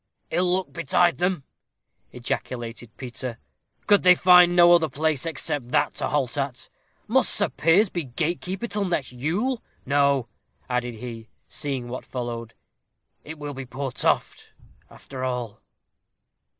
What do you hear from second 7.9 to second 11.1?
be gatekeeper till next Yule! No," added